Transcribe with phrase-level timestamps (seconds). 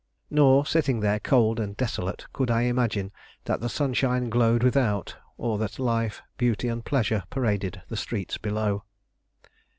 [0.31, 3.11] Nor, sitting there cold and desolate, could I imagine
[3.45, 8.83] that the sunshine glowed without, or that life, beauty, and pleasure paraded the streets below.